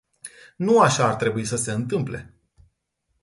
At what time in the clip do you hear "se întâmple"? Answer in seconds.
1.55-2.33